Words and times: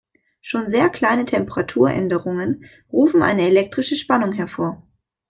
Schon 0.41 0.67
sehr 0.67 0.89
kleine 0.89 1.25
Temperaturänderungen 1.25 2.65
rufen 2.91 3.21
eine 3.21 3.43
elektrische 3.47 3.95
Spannung 3.95 4.31
hervor. 4.31 4.81